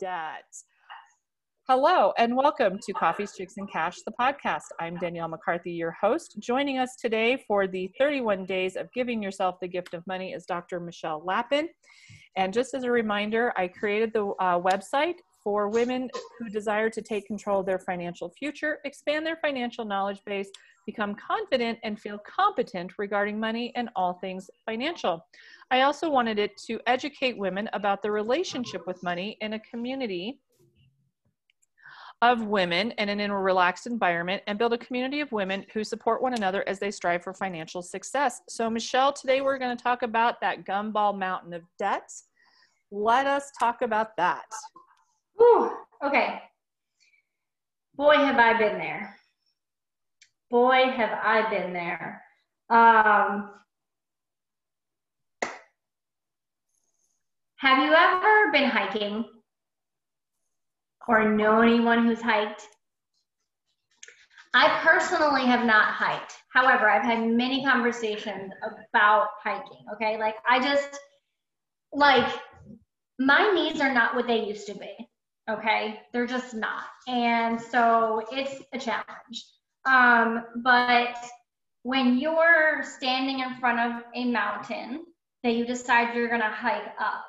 [0.00, 0.46] debt.
[1.68, 4.62] Hello, and welcome to Coffees, Chicks, and Cash, the podcast.
[4.80, 6.36] I'm Danielle McCarthy, your host.
[6.38, 10.46] Joining us today for the 31 days of giving yourself the gift of money is
[10.46, 10.80] Dr.
[10.80, 11.68] Michelle Lappin.
[12.34, 17.02] And just as a reminder, I created the uh, website for women who desire to
[17.02, 20.50] take control of their financial future, expand their financial knowledge base,
[20.86, 25.24] become confident, and feel competent regarding money and all things financial.
[25.70, 30.40] I also wanted it to educate women about the relationship with money in a community
[32.22, 36.20] of women and in a relaxed environment and build a community of women who support
[36.20, 38.42] one another as they strive for financial success.
[38.48, 42.10] So, Michelle, today we're going to talk about that gumball mountain of debt.
[42.90, 44.44] Let us talk about that.
[45.40, 45.70] Whew,
[46.04, 46.38] okay.
[47.94, 49.16] Boy, have I been there.
[50.50, 52.22] Boy, have I been there.
[52.68, 53.50] Um,
[57.56, 59.24] have you ever been hiking
[61.08, 62.62] or know anyone who's hiked?
[64.52, 66.34] I personally have not hiked.
[66.52, 68.52] However, I've had many conversations
[68.92, 69.86] about hiking.
[69.94, 70.18] Okay.
[70.18, 71.00] Like, I just,
[71.94, 72.30] like,
[73.18, 75.09] my knees are not what they used to be.
[75.50, 76.00] Okay.
[76.12, 76.84] They're just not.
[77.08, 79.44] And so it's a challenge.
[79.84, 81.16] Um, but
[81.82, 85.04] when you're standing in front of a mountain
[85.42, 87.24] that you decide you're going to hike up,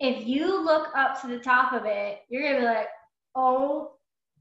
[0.00, 2.88] if you look up to the top of it, you're going to be like,
[3.34, 3.92] oh,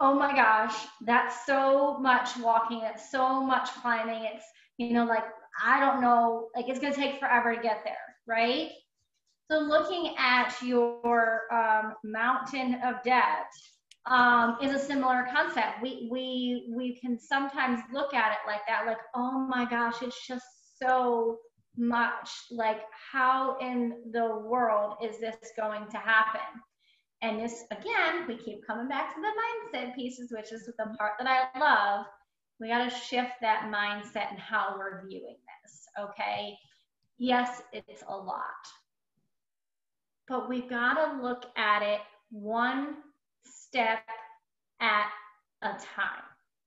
[0.00, 2.80] oh my gosh, that's so much walking.
[2.82, 4.24] It's so much climbing.
[4.34, 4.44] It's,
[4.78, 5.24] you know, like,
[5.64, 7.94] I don't know, like it's going to take forever to get there,
[8.26, 8.70] right?
[9.52, 13.52] So looking at your um, mountain of debt
[14.06, 15.82] um, is a similar concept.
[15.82, 20.26] We we we can sometimes look at it like that, like oh my gosh, it's
[20.26, 20.46] just
[20.82, 21.36] so
[21.76, 22.30] much.
[22.50, 22.80] Like
[23.12, 26.40] how in the world is this going to happen?
[27.20, 31.12] And this again, we keep coming back to the mindset pieces, which is the part
[31.18, 32.06] that I love.
[32.58, 35.86] We got to shift that mindset and how we're viewing this.
[36.00, 36.56] Okay.
[37.18, 38.40] Yes, it's a lot
[40.28, 42.00] but we've got to look at it
[42.30, 42.96] one
[43.44, 44.02] step
[44.80, 45.08] at
[45.62, 46.24] a time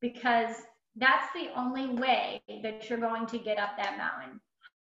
[0.00, 0.54] because
[0.96, 4.40] that's the only way that you're going to get up that mountain.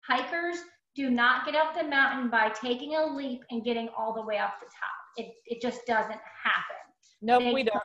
[0.07, 0.57] Hikers
[0.95, 4.37] do not get up the mountain by taking a leap and getting all the way
[4.37, 4.93] up the top.
[5.17, 6.83] It, it just doesn't happen.
[7.21, 7.75] No, nope, we don't.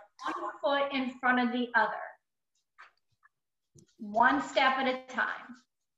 [0.61, 1.93] One foot in front of the other,
[3.99, 5.31] one step at a time.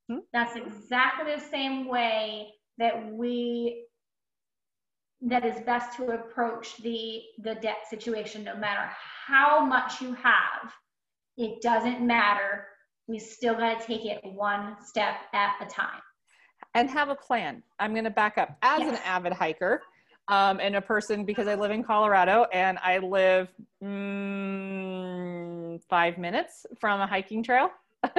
[0.09, 0.19] Hmm?
[0.33, 2.49] That's exactly the same way
[2.79, 3.87] that we
[5.23, 8.91] that is best to approach the the debt situation no matter
[9.27, 10.73] how much you have.
[11.37, 12.67] It doesn't matter.
[13.07, 16.01] We still got to take it one step at a time.
[16.75, 17.63] And have a plan.
[17.79, 18.57] I'm going to back up.
[18.63, 18.99] As yes.
[18.99, 19.83] an avid hiker
[20.29, 23.49] um, and a person because i live in colorado and i live
[23.83, 27.71] mm, five minutes from a hiking trail.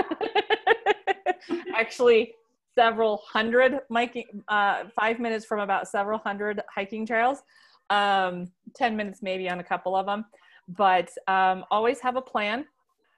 [1.76, 2.34] Actually
[2.76, 7.44] several hundred hiking, uh, five minutes from about several hundred hiking trails,
[7.90, 10.26] um, 10 minutes maybe on a couple of them.
[10.68, 12.66] But um, always have a plan,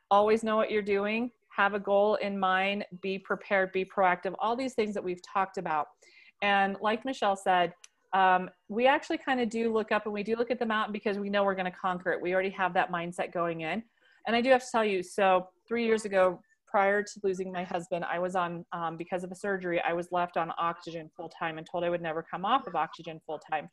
[0.09, 4.55] always know what you're doing, have a goal in mind, be prepared, be proactive, all
[4.55, 5.87] these things that we've talked about.
[6.41, 7.73] And like Michelle said,
[8.13, 10.93] um, we actually kind of do look up and we do look at the mountain
[10.93, 12.21] because we know we're going to conquer it.
[12.21, 13.83] We already have that mindset going in.
[14.27, 16.39] And I do have to tell you, so three years ago,
[16.73, 20.11] prior to losing my husband, I was on, um, because of a surgery, I was
[20.11, 23.37] left on oxygen full time and told I would never come off of oxygen full
[23.37, 23.69] time.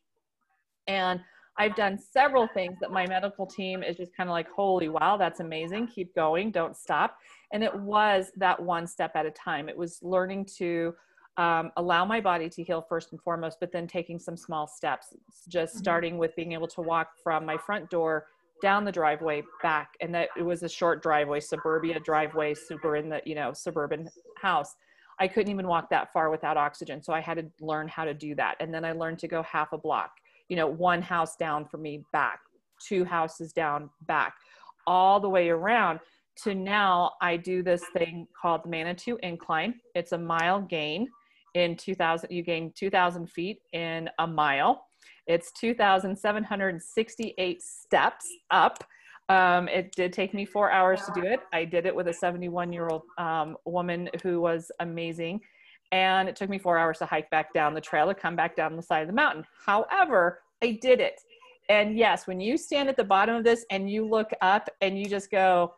[0.87, 1.19] And
[1.57, 5.17] I've done several things that my medical team is just kind of like, holy wow,
[5.17, 5.87] that's amazing.
[5.87, 7.17] Keep going, don't stop.
[7.55, 9.71] And it was that one step at a time.
[9.71, 10.95] It was learning to
[11.39, 15.15] um, allow my body to heal first and foremost, but then taking some small steps,
[15.49, 15.81] just mm-hmm.
[15.81, 18.27] starting with being able to walk from my front door
[18.63, 23.09] down the driveway back and that it was a short driveway suburbia driveway super in
[23.09, 24.09] the you know suburban
[24.41, 24.75] house.
[25.19, 28.15] I couldn't even walk that far without oxygen so i had to learn how to
[28.15, 28.57] do that.
[28.61, 30.13] And then i learned to go half a block
[30.49, 32.41] you know one house down for me back
[32.87, 34.35] two houses down back
[34.87, 36.01] all the way around
[36.37, 39.75] to now i do this thing called the manitou incline.
[39.95, 41.09] It's a mile gain
[41.55, 44.87] in 2000 you gain 2000 feet in a mile
[45.31, 48.83] it's 2,768 steps up.
[49.29, 51.39] Um, it did take me four hours to do it.
[51.53, 55.41] I did it with a 71 year old um, woman who was amazing.
[55.93, 58.57] And it took me four hours to hike back down the trail to come back
[58.57, 59.45] down the side of the mountain.
[59.65, 61.21] However, I did it.
[61.69, 64.99] And yes, when you stand at the bottom of this and you look up and
[64.99, 65.75] you just go,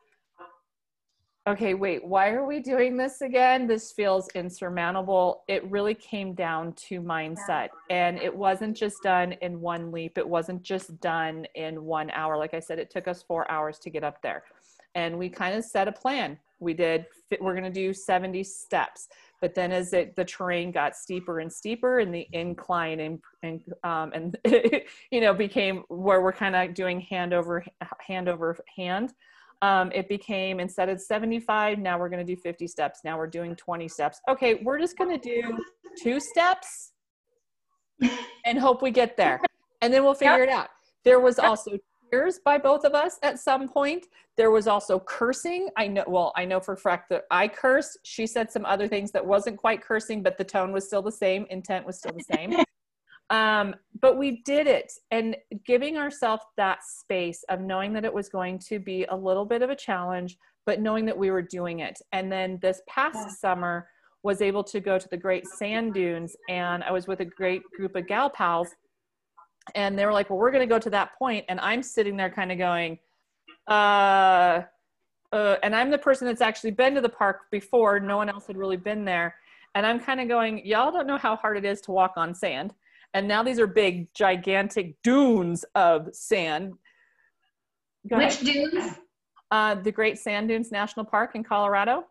[1.47, 3.67] okay, wait, why are we doing this again?
[3.67, 5.43] This feels insurmountable.
[5.49, 7.69] It really came down to mindset.
[7.91, 12.37] And it wasn't just done in one leap, it wasn't just done in one hour.
[12.37, 14.45] Like I said, it took us four hours to get up there.
[14.95, 16.39] And we kind of set a plan.
[16.61, 17.07] We did,
[17.41, 19.09] we're going to do 70 steps.
[19.41, 23.61] But then as it, the terrain got steeper and steeper and the incline and, and,
[23.83, 24.39] um, and
[25.11, 27.65] you know, became where we're kind of doing hand over
[28.07, 29.13] hand over hand
[29.63, 33.01] um, it became instead of 75 now we're going to do 50 steps.
[33.05, 34.21] Now we're doing 20 steps.
[34.29, 35.59] Okay we're just going to do
[36.03, 36.93] two steps
[38.45, 39.41] and hope we get there.
[39.81, 40.49] And then we'll figure yep.
[40.49, 40.69] it out.
[41.05, 41.79] There was also
[42.11, 44.07] tears by both of us at some point.
[44.37, 45.69] There was also cursing.
[45.77, 47.99] I know well i know for a fact that i cursed.
[48.03, 51.13] She said some other things that wasn't quite cursing but the tone was still the
[51.13, 51.47] same.
[51.51, 52.57] Intent was still the same
[53.31, 58.29] um, but we did it and giving ourselves that space of knowing that it was
[58.29, 60.37] going to be a little bit of a challenge,
[60.67, 61.99] but knowing that we were doing it.
[62.13, 63.29] And then this past yeah.
[63.29, 63.89] summer,
[64.23, 67.63] was able to go to the great sand dunes and I was with a great
[67.77, 68.69] group of gal pals
[69.75, 71.45] and they were like, well, we're going to go to that point.
[71.49, 72.99] And I'm sitting there kind of going,
[73.69, 74.63] uh,
[75.33, 78.01] uh, and I'm the person that's actually been to the park before.
[78.01, 79.37] No one else had really been there.
[79.75, 82.35] And I'm kind of going, y'all don't know how hard it is to walk on
[82.35, 82.75] sand
[83.15, 86.75] and now these are big gigantic dunes of sand.
[88.09, 88.71] Go which ahead.
[88.73, 88.95] dunes?
[89.51, 92.05] Uh, the great sand dunes national park in colorado.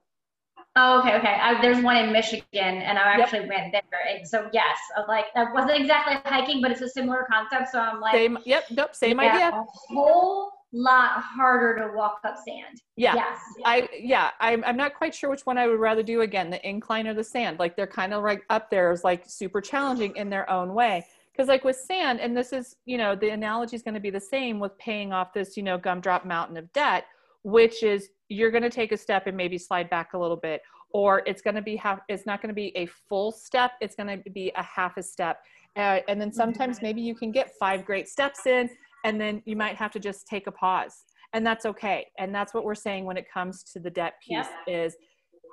[0.77, 1.37] Oh okay okay.
[1.41, 3.49] I, there's one in michigan and i actually yep.
[3.49, 3.83] went there.
[4.15, 7.79] And so yes I'm like that wasn't exactly hiking but it's a similar concept so
[7.79, 9.65] i'm like same yep yep same yeah, idea.
[9.89, 12.81] Whole lot harder to walk up sand.
[12.95, 13.15] Yeah.
[13.15, 13.39] Yes.
[13.65, 16.67] I yeah, I'm I'm not quite sure which one I would rather do again, the
[16.67, 17.59] incline or the sand.
[17.59, 21.05] Like they're kind of like up there is like super challenging in their own way.
[21.31, 24.09] Because like with sand, and this is, you know, the analogy is going to be
[24.09, 27.05] the same with paying off this, you know, gumdrop mountain of debt,
[27.43, 30.61] which is you're going to take a step and maybe slide back a little bit,
[30.91, 31.99] or it's going to be half.
[32.09, 33.71] It's not going to be a full step.
[33.79, 35.39] It's going to be a half a step,
[35.77, 36.85] uh, and then sometimes mm-hmm.
[36.87, 38.69] maybe you can get five great steps in,
[39.03, 42.07] and then you might have to just take a pause and that's okay.
[42.17, 44.95] And that's what we're saying when it comes to the debt piece is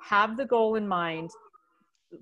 [0.03, 1.29] have the goal in mind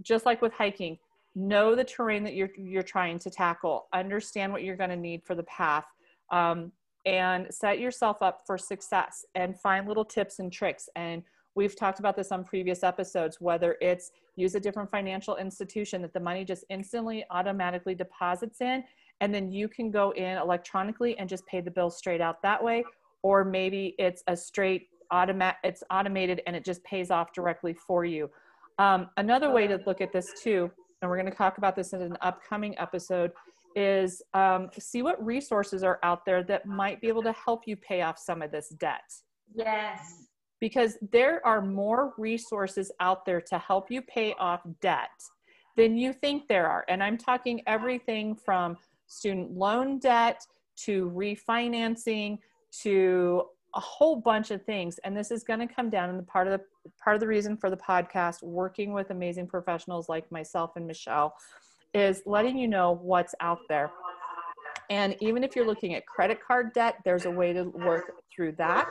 [0.01, 0.97] just like with hiking
[1.35, 5.21] know the terrain that you're you're trying to tackle understand what you're going to need
[5.23, 5.85] for the path
[6.31, 6.71] um,
[7.05, 10.89] and set yourself up for success and find little tips and tricks.
[10.95, 11.23] And
[11.55, 16.13] we've talked about this on previous episodes whether it's use a different financial institution that
[16.13, 18.83] the money just instantly automatically deposits in
[19.21, 22.63] and then you can go in electronically and just pay the bill straight out that
[22.63, 22.83] way.
[23.23, 28.05] Or maybe it's a straight automatic it's automated and it just pays off directly for
[28.05, 28.29] you.
[28.77, 30.69] Um, another way to look at this too
[31.01, 33.31] and we're going to talk about this in an upcoming episode
[33.75, 37.75] is um, see what resources are out there that might be able to help you
[37.75, 39.03] pay off some of this debt.
[39.53, 39.99] Yes.
[40.59, 45.09] Because there are more resources out there to help you pay off debt
[45.75, 46.83] than you think there are.
[46.89, 48.77] And i'm talking everything from
[49.07, 50.45] student loan debt
[50.77, 52.37] to refinancing
[52.81, 53.43] to
[53.75, 54.99] a whole bunch of things.
[55.03, 57.27] And this is going to come down in the part of the part of the
[57.27, 61.35] reason for the podcast working with amazing professionals like myself and michelle
[61.93, 63.91] is letting you know what's out there.
[64.89, 68.53] And even if you're looking at credit card debt there's a way to work through
[68.53, 68.89] that.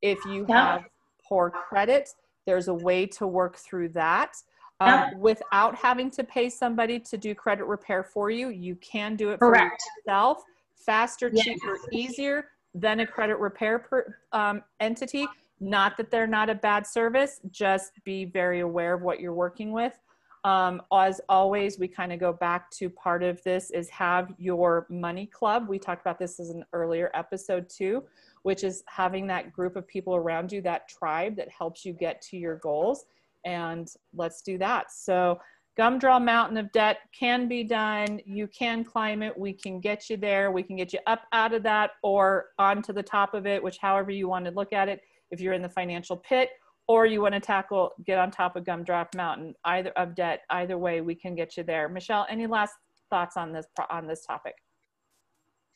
[0.00, 0.84] If you have
[1.28, 2.10] poor credit
[2.46, 4.36] there's a way to work through that
[4.80, 8.48] um, without having to pay somebody to do credit repair for you.
[8.48, 9.82] You can do it Correct.
[9.82, 10.42] for yourself,
[10.74, 11.44] faster, yes.
[11.44, 15.26] cheaper, easier than a credit repair per, um, entity.
[15.60, 19.72] Not that they're not a bad service, just be very aware of what you're working
[19.72, 19.98] with.
[20.42, 24.86] Um, as always, we kind of go back to part of this is have your
[24.90, 25.68] money club.
[25.68, 28.04] We talked about this as an earlier episode too,
[28.42, 32.20] which is having that group of people around you, that tribe that helps you get
[32.22, 33.06] to your goals
[33.44, 34.92] and let's do that.
[34.92, 35.38] So
[35.76, 38.20] Gumdrop Mountain of Debt can be done.
[38.24, 39.36] You can climb it.
[39.36, 40.52] We can get you there.
[40.52, 43.78] We can get you up out of that or onto the top of it, which
[43.80, 45.00] however you want to look at it.
[45.30, 46.50] If you're in the financial pit
[46.86, 50.78] or you want to tackle, get on top of Gumdrop Mountain, either of debt, either
[50.78, 51.88] way, we can get you there.
[51.88, 52.74] Michelle, any last
[53.10, 54.54] thoughts on this, on this topic?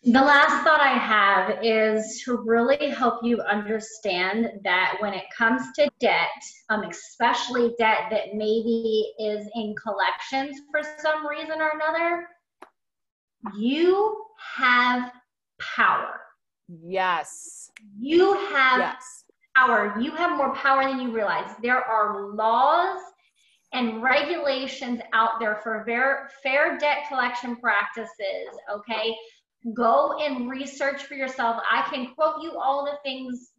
[0.04, 5.62] The last thought I have is to really help you understand that when it comes
[5.74, 6.28] to debt,
[6.70, 12.28] um, especially debt that maybe is in collections for some reason or another,
[13.56, 14.24] you
[14.56, 15.10] have
[15.58, 16.20] power.
[16.68, 17.70] Yes.
[17.98, 19.24] You have yes.
[19.56, 19.96] power.
[20.00, 21.56] You have more power than you realize.
[21.60, 23.00] There are laws
[23.72, 29.14] and regulations out there for fair, fair debt collection practices, okay?
[29.74, 31.62] Go and research for yourself.
[31.70, 33.50] I can quote you all the things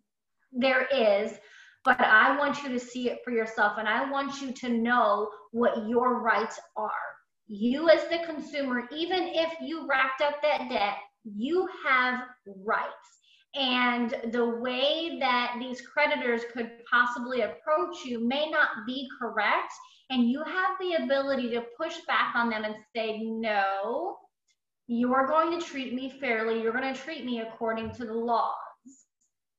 [0.52, 1.38] there is,
[1.86, 5.30] but I want you to see it for yourself and I want you to know
[5.52, 6.92] what your rights are.
[7.48, 12.22] You, as the consumer, even if you racked up that debt, you have
[12.64, 12.94] rights.
[13.56, 19.74] And the way that these creditors could possibly approach you may not be correct.
[20.12, 24.18] And you have the ability to push back on them and say, no,
[24.90, 26.60] you are going to treat me fairly.
[26.60, 28.56] You're going to treat me according to the laws.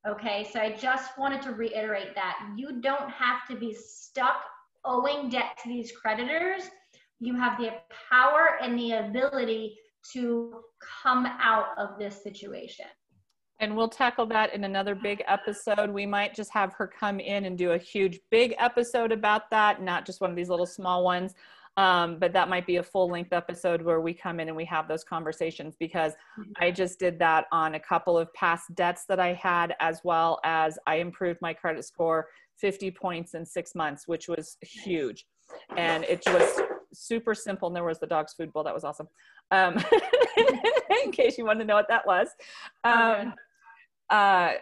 [0.09, 4.43] Okay, so I just wanted to reiterate that you don't have to be stuck
[4.85, 6.63] owing debt to these creditors.
[7.21, 7.75] You have the
[8.11, 9.77] power and the ability
[10.15, 10.63] to
[11.03, 12.87] come out of this situation.
[13.61, 15.91] And we'll tackle that in another big episode.
[15.91, 19.81] We might just have her come in and do a huge big episode about that,
[19.81, 21.35] not just one of these little small ones.
[21.81, 24.67] Um, but that might be a full length episode where we come in and we
[24.67, 26.13] have those conversations because
[26.59, 30.41] I just did that on a couple of past debts that I had, as well
[30.45, 32.27] as I improved my credit score
[32.59, 35.25] 50 points in six months, which was huge.
[35.79, 36.61] And it was
[36.93, 37.69] super simple.
[37.69, 38.63] And there was the dog's food bowl.
[38.63, 39.09] That was awesome.
[39.51, 39.83] Um,
[41.03, 42.29] in case you want to know what that was.
[42.85, 43.33] Um,
[44.11, 44.53] uh,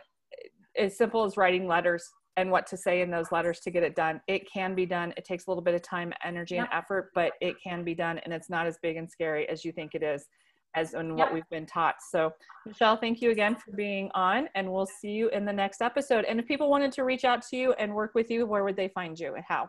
[0.77, 2.09] as simple as writing letters
[2.39, 4.21] and what to say in those letters to get it done.
[4.29, 5.13] It can be done.
[5.17, 6.69] It takes a little bit of time, energy, yep.
[6.71, 9.65] and effort, but it can be done, and it's not as big and scary as
[9.65, 10.29] you think it is,
[10.77, 11.19] as in yep.
[11.19, 11.97] what we've been taught.
[12.11, 12.33] So,
[12.65, 16.25] Michelle, thank you again for being on, and we'll see you in the next episode.
[16.27, 18.77] And if people wanted to reach out to you and work with you, where would
[18.77, 19.69] they find you and how?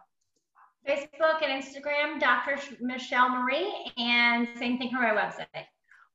[0.88, 2.60] Facebook and Instagram, Dr.
[2.80, 5.66] Michelle Marie, and same thing for my website.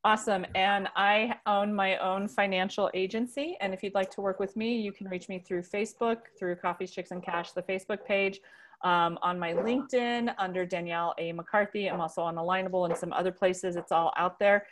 [0.07, 0.45] Awesome.
[0.55, 3.57] And I own my own financial agency.
[3.63, 6.57] And if you'd like to work with me, you can reach me through Facebook, through
[6.57, 8.41] Coffee, Chicks, and Cash, the Facebook page,
[8.83, 11.33] um, on my LinkedIn under Danielle A.
[11.33, 11.87] McCarthy.
[11.87, 13.77] I'm also on Alignable and some other places.
[13.77, 14.67] It's all out there.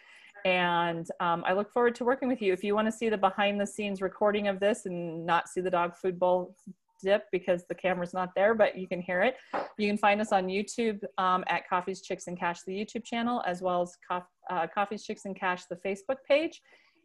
[0.44, 2.52] And um, I look forward to working with you.
[2.52, 5.62] If you want to see the behind the scenes recording of this and not see
[5.62, 6.54] the dog food bowl
[7.02, 9.36] dip because the camera's not there, but you can hear it.
[9.78, 13.42] You can find us on YouTube um, at Coffees, Chicks, and Cash, the YouTube channel,
[13.46, 13.96] as well as
[14.50, 16.62] uh, Coffees, Chicks, and Cash, the Facebook page.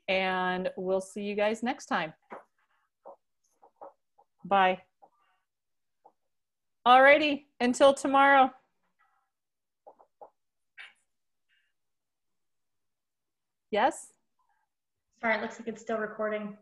[0.08, 2.13] And we'll see you guys next time.
[4.46, 4.82] Bye.
[6.88, 8.50] Alrighty, until tomorrow.
[13.72, 14.13] Yes?
[15.22, 16.56] Sorry, it looks like it's still recording.